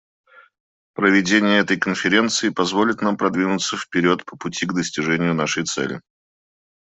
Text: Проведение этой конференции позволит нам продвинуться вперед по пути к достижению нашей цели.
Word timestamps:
Проведение 0.95 1.59
этой 1.59 1.77
конференции 1.79 2.49
позволит 2.49 3.03
нам 3.03 3.17
продвинуться 3.17 3.77
вперед 3.77 4.25
по 4.25 4.35
пути 4.35 4.65
к 4.65 4.73
достижению 4.73 5.35
нашей 5.35 5.63
цели. 5.63 6.01